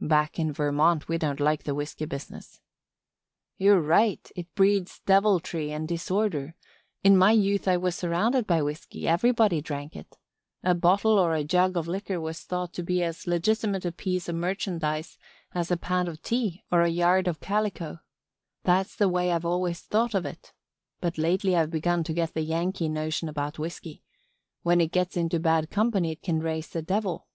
"Back 0.00 0.38
in 0.38 0.52
Vermont 0.52 1.08
we 1.08 1.18
don't 1.18 1.40
like 1.40 1.64
the 1.64 1.74
whisky 1.74 2.04
business." 2.04 2.60
"You're 3.58 3.80
right, 3.80 4.30
it 4.36 4.54
breeds 4.54 5.00
deviltry 5.06 5.72
and 5.72 5.88
disorder. 5.88 6.54
In 7.02 7.16
my 7.16 7.32
youth 7.32 7.66
I 7.66 7.76
was 7.78 7.96
surrounded 7.96 8.46
by 8.46 8.62
whisky. 8.62 9.08
Everybody 9.08 9.60
drank 9.60 9.96
it. 9.96 10.16
A 10.62 10.76
bottle 10.76 11.18
or 11.18 11.34
a 11.34 11.42
jug 11.42 11.76
of 11.76 11.88
liquor 11.88 12.20
was 12.20 12.42
thought 12.44 12.72
to 12.74 12.84
be 12.84 13.02
as 13.02 13.26
legitimate 13.26 13.84
a 13.84 13.90
piece 13.90 14.28
of 14.28 14.36
merchandise 14.36 15.18
as 15.52 15.68
a 15.72 15.76
pound 15.76 16.06
of 16.06 16.22
tea 16.22 16.62
or 16.70 16.82
a 16.82 16.88
yard 16.88 17.26
of 17.26 17.40
calico. 17.40 17.98
That's 18.62 18.94
the 18.94 19.08
way 19.08 19.32
I've 19.32 19.44
always 19.44 19.80
thought 19.80 20.14
of 20.14 20.24
it. 20.24 20.52
But 21.00 21.18
lately 21.18 21.56
I've 21.56 21.70
begun 21.72 22.04
to 22.04 22.12
get 22.14 22.34
the 22.34 22.42
Yankee 22.42 22.88
notion 22.88 23.28
about 23.28 23.58
whisky. 23.58 24.04
When 24.62 24.80
it 24.80 24.92
gets 24.92 25.16
into 25.16 25.40
bad 25.40 25.70
company 25.72 26.12
it 26.12 26.22
can 26.22 26.38
raise 26.38 26.68
the 26.68 26.82
devil." 26.82 27.26